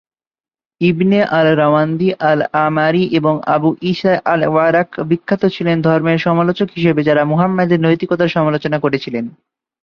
ইবনে 0.81 1.23
al Rawandi, 1.23 2.13
al Maarri 2.19 3.03
এবং 3.11 3.41
Abu 3.45 3.69
Isa 3.81 4.13
al Warraq 4.25 4.89
বিখ্যাত 4.99 5.45
ছিলেন 5.45 5.81
ধর্মের 5.81 6.17
সমালোচক 6.17 6.67
হিসেবে 6.75 7.03
যারা 7.03 7.23
মুহাম্মাদের 7.25 7.79
নৈতিকতার 7.79 8.27
সমালোচনা 8.27 8.79
করেছিলেন। 8.79 9.25